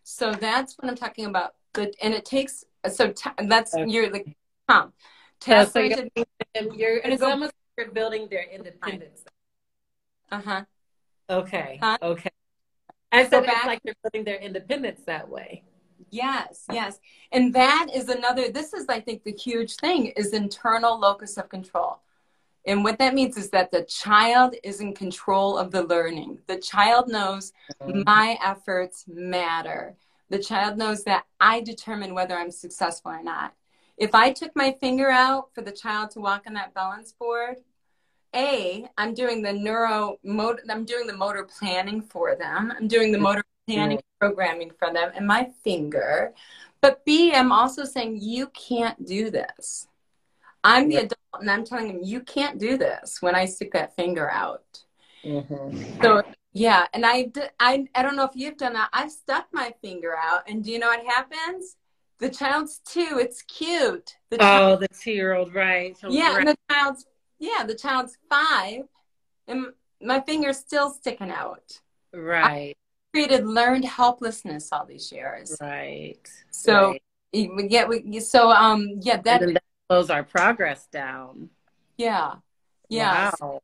[0.03, 1.55] So that's what I'm talking about.
[1.73, 3.91] Good, and it takes so t- that's okay.
[3.91, 4.37] you're like
[4.69, 4.93] Tom.
[5.47, 6.07] Yeah, so you're,
[6.75, 9.25] you're, it's almost you're building their independence.
[10.31, 10.65] Uh huh.
[11.29, 11.79] Okay.
[11.83, 11.99] Huh?
[12.03, 12.31] Okay.
[13.13, 15.65] And so, so back, it's like they're putting their independence that way.
[16.11, 17.01] Yes, yes.
[17.33, 21.49] And that is another, this is, I think, the huge thing is internal locus of
[21.49, 22.01] control.
[22.67, 26.39] And what that means is that the child is in control of the learning.
[26.47, 28.03] The child knows mm-hmm.
[28.05, 29.97] my efforts matter.
[30.31, 33.55] The child knows that I determine whether I'm successful or not.
[33.97, 37.57] If I took my finger out for the child to walk on that balance board,
[38.35, 42.73] a, I'm doing the neuro, motor, I'm doing the motor planning for them.
[42.77, 46.33] I'm doing the motor planning programming for them and my finger.
[46.81, 49.89] But B, I'm also saying, you can't do this.
[50.63, 53.95] I'm the adult and I'm telling them, you can't do this when I stick that
[53.97, 54.83] finger out.
[55.25, 56.03] Mm-hmm.
[56.03, 56.87] So, yeah.
[56.93, 58.89] And I, I, I don't know if you've done that.
[58.93, 61.77] I've stuck my finger out and do you know what happens?
[62.19, 63.19] The child's two.
[63.21, 64.17] It's cute.
[64.31, 65.97] The child, oh, the two year old, right.
[65.99, 66.31] So yeah.
[66.31, 66.39] Right.
[66.39, 67.07] And the child's
[67.39, 68.83] yeah, the child's five,
[69.47, 69.67] and
[70.01, 71.81] my finger's still sticking out.
[72.13, 72.45] Right.
[72.45, 72.75] I
[73.13, 75.57] created learned helplessness all these years.
[75.61, 76.29] Right.
[76.51, 77.03] So right.
[77.33, 81.51] we get we so um yeah that, that slows our progress down.
[81.97, 82.35] Yeah.
[82.89, 83.31] Yeah.
[83.41, 83.61] Wow.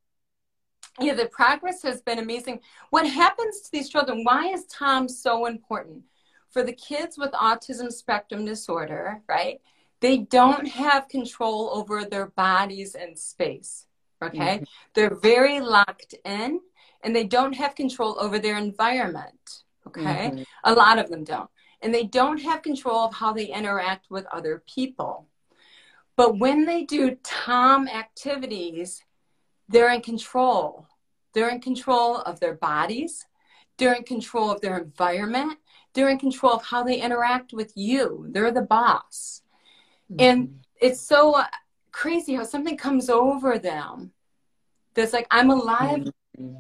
[1.01, 2.61] Yeah, the progress has been amazing.
[2.91, 4.25] What happens to these children?
[4.25, 6.03] Why is Tom so important?
[6.51, 9.63] For the kids with autism spectrum disorder, right?
[10.03, 13.87] They don't have control over their bodies and space.
[14.23, 14.57] Okay.
[14.57, 14.65] Mm-hmm.
[14.95, 16.61] They're very locked in
[17.03, 19.63] and they don't have control over their environment.
[19.87, 20.03] Okay.
[20.03, 20.43] Mm-hmm.
[20.65, 21.49] A lot of them don't.
[21.83, 25.27] and they don't have control of how they interact with other people.
[26.17, 29.03] But when they do Tom activities,
[29.69, 30.87] they're in control.
[31.35, 33.25] They're in control of their bodies,
[33.79, 35.59] they're in control of their environment,
[35.95, 38.27] they're in control of how they interact with you.
[38.31, 39.42] They're the boss.
[40.13, 40.21] Mm-hmm.
[40.21, 41.47] And it's so uh,
[41.91, 44.13] crazy how something comes over them
[44.95, 46.09] that's like, I'm alive.
[46.39, 46.55] Mm-hmm.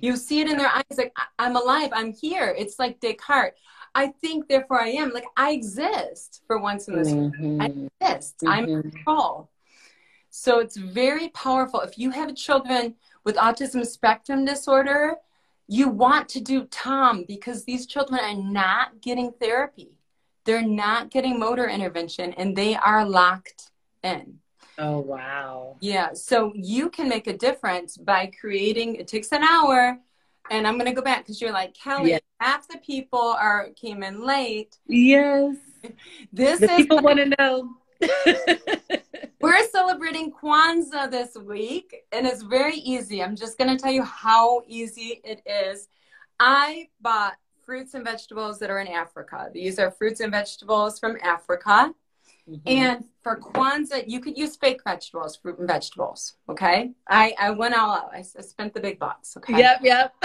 [0.00, 2.54] You see it in their eyes, like, I'm alive, I'm here.
[2.56, 3.54] It's like Descartes.
[3.94, 5.10] I think, therefore I am.
[5.12, 7.60] Like, I exist for once in this mm-hmm.
[7.60, 8.36] I exist.
[8.38, 8.48] Mm-hmm.
[8.48, 9.50] I'm in control.
[10.30, 11.80] So it's very powerful.
[11.80, 15.16] If you have children with autism spectrum disorder,
[15.66, 19.97] you want to do Tom because these children are not getting therapy.
[20.48, 23.70] They're not getting motor intervention and they are locked
[24.02, 24.38] in.
[24.78, 25.76] Oh, wow.
[25.80, 26.14] Yeah.
[26.14, 29.98] So you can make a difference by creating, it takes an hour.
[30.50, 32.22] And I'm going to go back because you're like, Kelly, yes.
[32.40, 34.78] half the people are came in late.
[34.86, 35.56] Yes.
[36.32, 37.74] This is the people like, want to know.
[39.42, 43.22] we're celebrating Kwanzaa this week, and it's very easy.
[43.22, 45.88] I'm just going to tell you how easy it is.
[46.40, 47.36] I bought
[47.68, 49.50] fruits and vegetables that are in Africa.
[49.52, 51.92] These are fruits and vegetables from Africa.
[52.48, 52.66] Mm-hmm.
[52.66, 56.36] And for Kwanzaa, you could use fake vegetables, fruit and vegetables.
[56.48, 56.92] Okay.
[57.06, 58.10] I, I went all out.
[58.14, 59.36] I, I spent the big bucks.
[59.36, 59.58] Okay.
[59.58, 59.80] Yep.
[59.82, 60.14] Yep.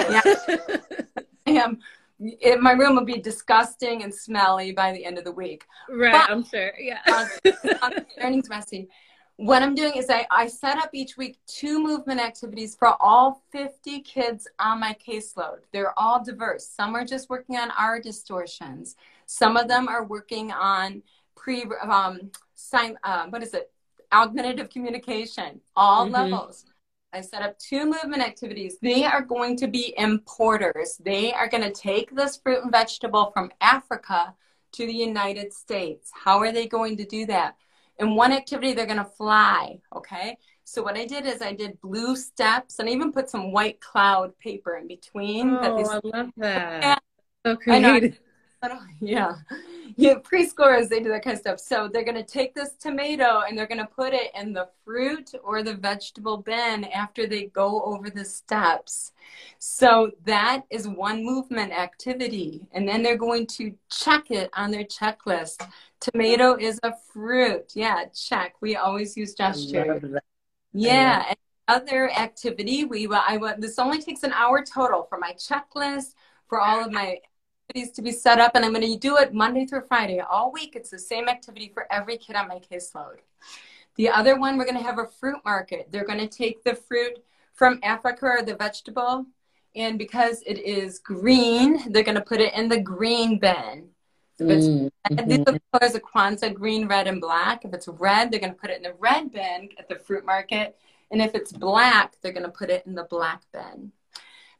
[1.45, 1.79] I am.
[2.21, 5.65] It, my room will be disgusting and smelly by the end of the week.
[5.89, 6.13] Right.
[6.13, 6.71] But, I'm sure.
[6.79, 7.01] Yeah.
[7.81, 7.89] uh,
[8.21, 8.87] learning's messy.
[9.37, 13.41] What I'm doing is I, I set up each week two movement activities for all
[13.51, 15.59] 50 kids on my caseload.
[15.71, 16.67] They're all diverse.
[16.67, 18.95] Some are just working on our distortions.
[19.25, 21.01] Some of them are working on
[21.43, 23.71] pre um sign uh, what is it
[24.13, 26.13] augmentative communication all mm-hmm.
[26.13, 26.65] levels
[27.11, 31.63] i set up two movement activities they are going to be importers they are going
[31.63, 34.33] to take this fruit and vegetable from africa
[34.71, 37.55] to the united states how are they going to do that
[37.99, 40.37] in one activity they're going to fly okay?
[40.65, 43.79] So what i did is i did blue steps and I even put some white
[43.81, 47.01] cloud paper in between oh i love that.
[47.45, 48.19] So creative
[48.99, 49.35] yeah
[49.95, 51.59] yeah, preschoolers, they do that kind of stuff.
[51.59, 54.69] So they're going to take this tomato and they're going to put it in the
[54.83, 59.11] fruit or the vegetable bin after they go over the steps.
[59.59, 62.65] So that is one movement activity.
[62.71, 65.67] And then they're going to check it on their checklist.
[65.99, 67.71] Tomato is a fruit.
[67.75, 68.55] Yeah, check.
[68.61, 70.21] We always use gesture.
[70.73, 71.25] Yeah.
[71.27, 76.13] And other activity, we I went, this only takes an hour total for my checklist,
[76.47, 77.19] for all of my
[77.69, 80.51] activities to be set up, and I'm going to do it Monday through Friday all
[80.51, 80.75] week.
[80.75, 83.17] It's the same activity for every kid on my caseload.
[83.95, 85.87] The other one, we're going to have a fruit market.
[85.91, 87.23] They're going to take the fruit
[87.53, 89.25] from Africa or the vegetable,
[89.75, 93.89] and because it is green, they're going to put it in the green bin.
[94.39, 95.29] If it's mm-hmm.
[95.29, 97.65] these are the colors of Kwanzaa, green, red, and black.
[97.65, 100.25] If it's red, they're going to put it in the red bin at the fruit
[100.25, 100.75] market.
[101.11, 103.91] And if it's black, they're going to put it in the black bin.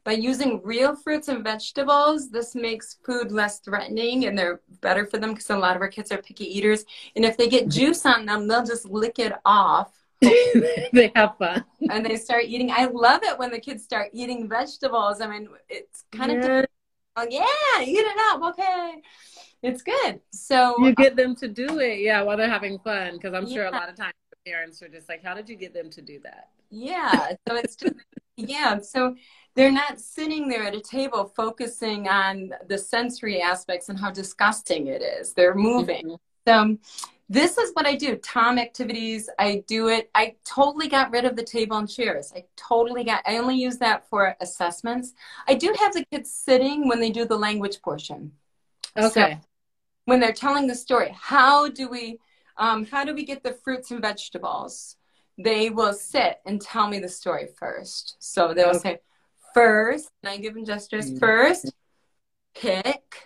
[0.04, 5.16] By using real fruits and vegetables, this makes food less threatening and they're better for
[5.18, 6.84] them because a lot of our kids are picky eaters.
[7.16, 7.86] And if they get mm-hmm.
[7.86, 9.92] juice on them, they'll just lick it off.
[10.20, 11.64] they have fun.
[11.90, 12.70] And they start eating.
[12.70, 15.20] I love it when the kids start eating vegetables.
[15.22, 16.58] I mean, it's kind yeah.
[16.58, 16.66] of,
[17.16, 18.42] oh, yeah, eat it up.
[18.42, 19.02] Okay.
[19.62, 20.20] It's good.
[20.30, 22.00] So you get them to do it.
[22.00, 23.14] Yeah, while they're having fun.
[23.14, 23.54] Because I'm yeah.
[23.54, 24.12] sure a lot of times
[24.46, 26.50] parents are just like, how did you get them to do that?
[26.70, 27.32] Yeah.
[27.48, 27.94] So it's just,
[28.36, 28.78] yeah.
[28.78, 29.16] So
[29.54, 34.88] they're not sitting there at a table focusing on the sensory aspects and how disgusting
[34.88, 35.32] it is.
[35.32, 36.04] They're moving.
[36.06, 36.76] Mm-hmm.
[36.76, 36.78] So
[37.28, 38.16] this is what I do.
[38.16, 39.30] Tom activities.
[39.38, 40.10] I do it.
[40.14, 42.32] I totally got rid of the table and chairs.
[42.36, 43.22] I totally got.
[43.26, 45.14] I only use that for assessments.
[45.48, 48.32] I do have the kids sitting when they do the language portion.
[48.96, 49.32] Okay.
[49.32, 49.38] So
[50.04, 52.18] when they're telling the story, how do we,
[52.58, 54.96] um, how do we get the fruits and vegetables?
[55.36, 58.16] They will sit and tell me the story first.
[58.20, 58.78] So they'll okay.
[58.78, 58.98] say,
[59.52, 61.18] first, and I give them gestures mm-hmm.
[61.18, 61.72] first,
[62.54, 63.16] pick,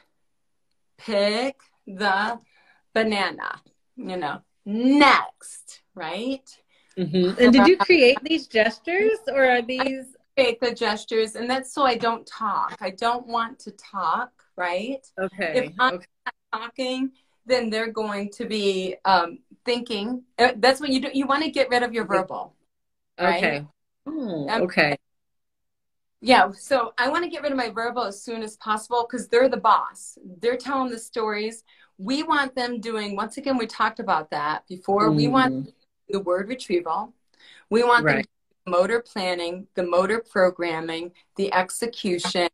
[0.97, 2.39] pick the
[2.95, 3.61] banana,
[3.97, 6.49] you know, next, right?
[6.99, 7.43] Mm-hmm.
[7.43, 10.17] And did you create these gestures or are these?
[10.37, 12.77] I create the gestures, and that's so I don't talk.
[12.81, 15.07] I don't want to talk, right?
[15.19, 15.67] Okay.
[15.67, 16.07] If I'm okay.
[16.53, 17.13] talking,
[17.49, 20.23] then they're going to be um, thinking.
[20.39, 21.09] Uh, that's what you do.
[21.13, 22.55] You want to get rid of your verbal.
[23.21, 23.37] Right?
[23.37, 23.67] Okay.
[24.07, 24.97] Oh, okay.
[26.21, 29.29] Yeah, so I want to get rid of my verbal as soon as possible because
[29.29, 30.19] they're the boss.
[30.41, 31.63] They're telling the stories.
[31.97, 35.11] We want them doing, once again, we talked about that before.
[35.11, 35.17] Mm.
[35.17, 35.73] We want mm.
[36.09, 37.13] the word retrieval.
[37.71, 38.17] We want right.
[38.17, 38.25] them
[38.67, 42.49] motor planning, the motor programming, the execution,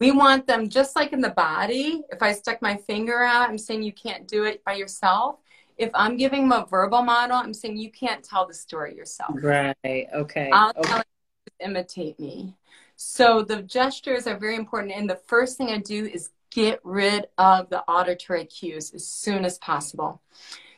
[0.00, 2.02] We want them just like in the body.
[2.10, 5.40] If I stuck my finger out, I'm saying you can't do it by yourself.
[5.76, 9.34] If I'm giving them a verbal model, I'm saying you can't tell the story yourself.
[9.34, 9.76] Right.
[9.84, 10.50] Okay.
[10.52, 10.82] I'll okay.
[10.82, 12.54] tell you, imitate me.
[12.96, 14.92] So the gestures are very important.
[14.92, 19.44] And the first thing I do is get rid of the auditory cues as soon
[19.44, 20.20] as possible.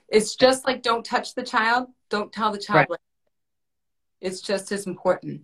[0.09, 2.89] It's just like don't touch the child, don't tell the child.
[2.91, 2.99] Right.
[4.21, 5.43] It's just as important.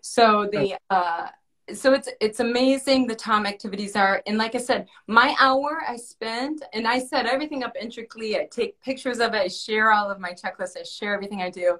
[0.00, 1.28] So the uh,
[1.74, 5.96] so it's it's amazing the Tom activities are and like I said, my hour I
[5.96, 8.36] spend and I set everything up intricately.
[8.36, 11.50] I take pictures of it, I share all of my checklists, I share everything I
[11.50, 11.78] do.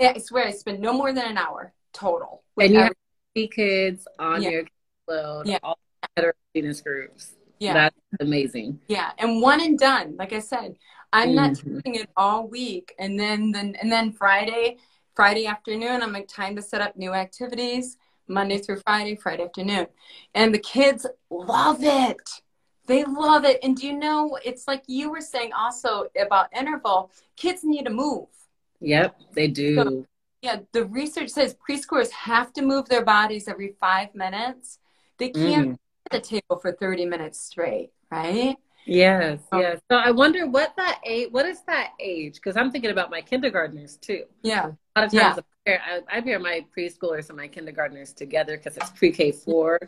[0.00, 2.42] And I swear I spend no more than an hour total.
[2.60, 2.96] And you every- have
[3.34, 4.50] three kids on Yeah.
[4.50, 4.64] your
[5.06, 5.58] load, Yeah.
[5.62, 5.78] all
[6.16, 7.34] heterogeneous groups.
[7.60, 7.74] Yeah.
[7.74, 8.80] That's amazing.
[8.88, 10.16] Yeah, and one and done.
[10.16, 10.76] Like I said,
[11.12, 11.82] I'm not Mhm.
[11.82, 14.78] doing it all week, and then then and then Friday,
[15.14, 17.96] Friday afternoon, I'm like time to set up new activities.
[18.28, 19.86] Monday through Friday, Friday afternoon,
[20.34, 22.28] and the kids love it.
[22.86, 23.58] They love it.
[23.62, 24.38] And do you know?
[24.44, 27.10] It's like you were saying also about interval.
[27.36, 28.28] Kids need to move.
[28.80, 30.06] Yep, they do.
[30.40, 34.78] Yeah, the research says preschoolers have to move their bodies every five minutes.
[35.18, 35.72] They can't Mm.
[35.72, 35.80] sit
[36.12, 38.56] at the table for 30 minutes straight, right?
[38.86, 39.80] Yes, yes.
[39.90, 41.28] So I wonder what that age.
[41.30, 42.36] What is that age?
[42.36, 44.24] Because I'm thinking about my kindergartners too.
[44.42, 44.70] Yeah.
[44.96, 45.44] A lot of times, pair,
[45.76, 49.78] I, I pair my preschoolers and my kindergartners together because it's pre-K four.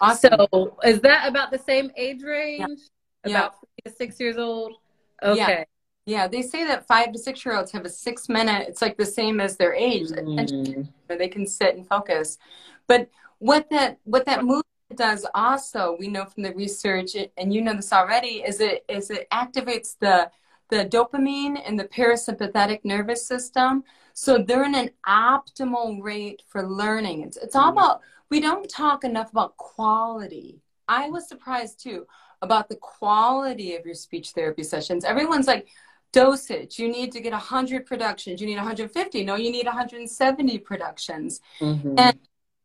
[0.00, 0.46] Awesome.
[0.52, 2.80] So is that about the same age range?
[3.24, 3.30] Yeah.
[3.30, 4.74] About to six years old.
[5.22, 5.66] Okay.
[6.06, 8.96] Yeah, they say that five to six year olds have a six minute, it's like
[8.96, 10.88] the same as their age, attention, Mm.
[11.06, 12.38] where they can sit and focus.
[12.86, 14.64] But what that what that movement
[14.96, 19.10] does also, we know from the research, and you know this already, is it is
[19.10, 20.30] it activates the
[20.70, 23.84] the dopamine and the parasympathetic nervous system.
[24.14, 27.22] So they're in an optimal rate for learning.
[27.22, 27.72] It's it's all Mhm.
[27.72, 30.60] about we don't talk enough about quality.
[30.88, 32.06] I was surprised too
[32.42, 35.04] about the quality of your speech therapy sessions.
[35.04, 35.68] Everyone's like,
[36.12, 39.24] dosage, you need to get 100 productions, you need 150.
[39.24, 41.40] No, you need 170 productions.
[41.60, 41.94] Mhm.
[41.98, 42.18] And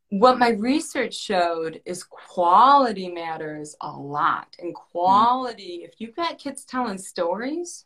[0.09, 4.55] what my research showed is quality matters a lot.
[4.59, 7.85] And quality, if you've got kids telling stories,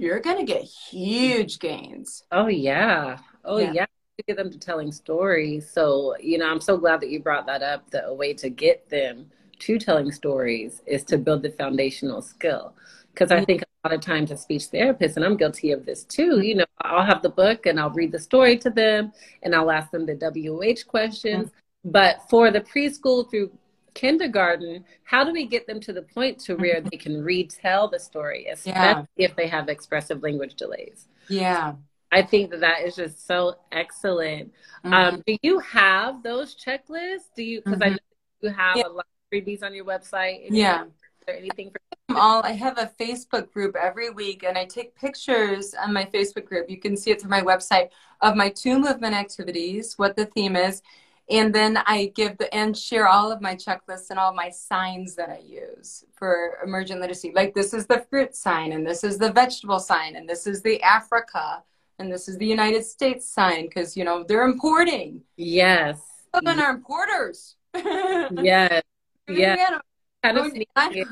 [0.00, 2.24] you're going to get huge gains.
[2.32, 3.18] Oh yeah.
[3.44, 3.72] Oh Yeah.
[3.72, 3.86] yeah.
[4.18, 5.70] To get them to telling stories.
[5.70, 7.90] So, you know, I'm so glad that you brought that up.
[7.90, 12.74] That a way to get them to telling stories is to build the foundational skill.
[13.12, 16.04] Because I think a lot of times as speech therapists, and I'm guilty of this
[16.04, 19.54] too, you know, I'll have the book and I'll read the story to them and
[19.54, 21.50] I'll ask them the WH questions.
[21.84, 23.50] But for the preschool through
[23.94, 27.98] kindergarten, how do we get them to the point to where they can retell the
[27.98, 31.08] story, especially if they have expressive language delays?
[31.28, 31.74] Yeah.
[32.12, 34.52] I think that that is just so excellent.
[34.84, 34.92] Mhm.
[34.92, 37.28] Um, do you have those checklists?
[37.36, 37.62] Do you?
[37.62, 37.92] Because I Mhm.
[37.92, 37.98] know
[38.42, 38.86] you have Yeah.
[38.86, 40.46] a lot of freebies on your website.
[40.50, 40.84] Yeah.
[40.86, 40.90] Is
[41.26, 41.78] there anything for?
[42.16, 46.44] all I have a Facebook group every week and I take pictures on my Facebook
[46.44, 46.68] group.
[46.68, 50.56] You can see it through my website of my two movement activities, what the theme
[50.56, 50.82] is,
[51.30, 55.14] and then I give the and share all of my checklists and all my signs
[55.14, 57.32] that I use for emergent literacy.
[57.34, 60.62] Like this is the fruit sign and this is the vegetable sign and this is
[60.62, 61.62] the Africa
[61.98, 65.22] and this is the United States sign because you know they're importing.
[65.36, 66.00] Yes.
[66.34, 67.56] Children are importers.
[67.74, 68.82] Yes.
[69.28, 69.54] Yeah.
[69.56, 69.78] Yeah.
[70.24, 71.06] Kind of sneaking in,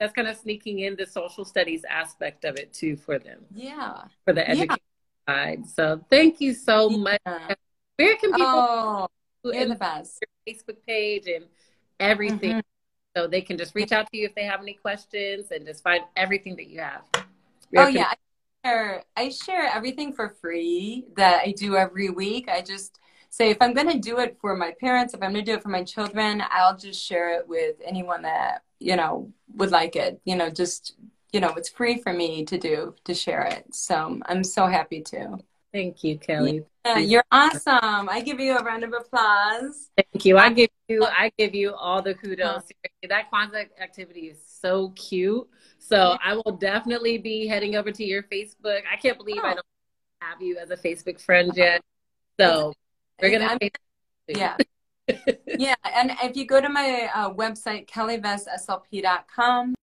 [0.00, 4.02] that's kind of sneaking in the social studies aspect of it too for them, Yeah.
[4.24, 4.50] for the Yeah.
[4.50, 4.78] education
[5.28, 5.66] side.
[5.68, 7.20] So thank you so much.
[7.26, 7.54] Yeah.
[7.96, 9.08] Where can people Oh,
[9.44, 10.22] you're the and best.
[10.46, 11.46] your Facebook page and
[11.98, 12.54] everything?
[12.54, 12.62] Mhm.
[13.16, 15.82] So they can just reach out to you if they have any questions and just
[15.82, 17.02] find everything that you have.
[17.76, 22.48] Oh yeah, I share, I share everything for free that I do every week.
[22.48, 23.00] I just
[23.30, 25.56] say if I'm going to do it for my parents, if I'm going to do
[25.56, 29.96] it for my children, I'll just share it with anyone that you know would like
[29.96, 30.20] it.
[30.24, 30.94] You know, just
[31.32, 33.74] you know, it's free for me to do to share it.
[33.74, 35.38] So I'm so happy to.
[35.72, 36.64] Thank you, Kelly.
[36.84, 38.08] Uh, you're awesome.
[38.08, 39.90] I give you a round of applause.
[39.96, 40.36] Thank you.
[40.36, 42.64] I give you I give you all the kudos.
[42.64, 45.46] Seriously, That Kwanzaa activity is so cute.
[45.78, 48.80] So I will definitely be heading over to your Facebook.
[48.92, 49.54] I can't believe I Oh.
[49.54, 49.66] don't
[50.22, 51.82] have you as a Facebook friend yet.
[52.38, 52.72] So
[53.22, 53.56] we're gonna
[54.28, 54.56] Yeah.
[55.46, 55.74] yeah.
[55.84, 59.74] And if you go to my uh, website, kellyvessslp.com,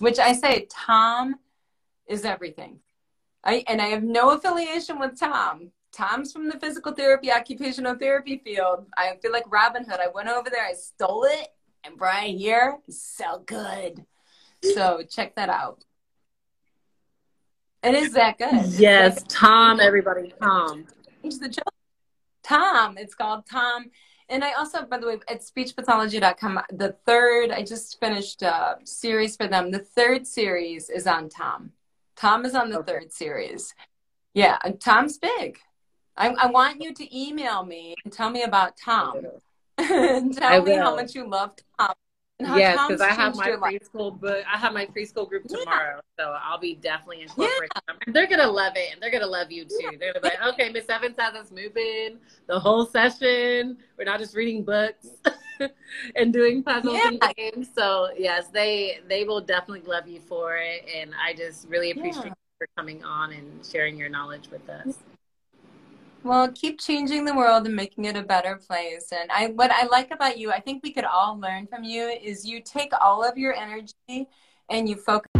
[0.00, 1.36] which I say Tom
[2.06, 2.80] is everything.
[3.44, 5.70] I and I have no affiliation with Tom.
[5.92, 8.86] Tom's from the physical therapy, occupational therapy field.
[8.96, 10.00] I feel like Robin Hood.
[10.00, 11.48] I went over there, I stole it,
[11.84, 14.04] and Brian here is so good.
[14.62, 15.84] So check that out.
[17.82, 18.66] It is that good.
[18.78, 20.86] Yes, Tom, everybody, Tom.
[22.42, 22.98] Tom.
[22.98, 23.90] It's called Tom.
[24.28, 29.36] And I also, by the way, at speechpathology.com, the third, I just finished a series
[29.36, 29.70] for them.
[29.70, 31.72] The third series is on Tom.
[32.16, 32.92] Tom is on the okay.
[32.92, 33.74] third series.
[34.34, 35.58] Yeah, and Tom's big.
[36.16, 39.22] I, I want you to email me and tell me about Tom.
[39.78, 41.94] and tell me how much you love Tom
[42.38, 44.44] Yes, because I have my preschool book.
[44.52, 46.24] I have my preschool group tomorrow, yeah.
[46.24, 47.80] so I'll be definitely incorporating yeah.
[47.86, 47.96] them.
[48.06, 49.76] And they're gonna love it, and they're gonna love you too.
[49.80, 49.90] Yeah.
[49.98, 53.78] They're gonna be like, okay, Miss Evans has us moving the whole session.
[53.96, 55.06] We're not just reading books
[56.14, 57.68] and doing puzzles and games.
[57.74, 62.26] So yes, they they will definitely love you for it, and I just really appreciate
[62.26, 64.98] you for coming on and sharing your knowledge with us.
[66.26, 69.12] Well, keep changing the world and making it a better place.
[69.12, 72.08] And I, what I like about you, I think we could all learn from you,
[72.08, 74.26] is you take all of your energy
[74.68, 75.30] and you focus.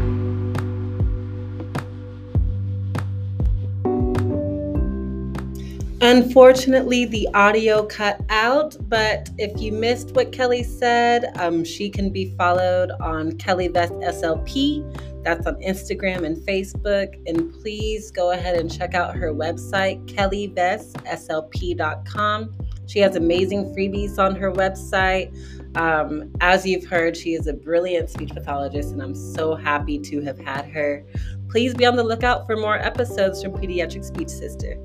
[6.03, 12.11] Unfortunately, the audio cut out, but if you missed what Kelly said, um, she can
[12.11, 14.85] be followed on Kelly Vess SLP.
[15.27, 17.21] That's on Instagram and Facebook.
[17.27, 22.57] And please go ahead and check out her website, kellyvessslp.com.
[22.87, 25.37] She has amazing freebies on her website.
[25.77, 30.21] Um, as you've heard, she is a brilliant speech pathologist, and I'm so happy to
[30.21, 31.05] have had her.
[31.49, 34.79] Please be on the lookout for more episodes from Pediatric Speech Sister.